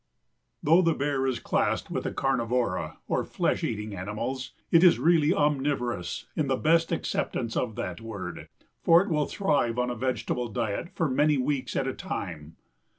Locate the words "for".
8.81-9.03, 10.95-11.07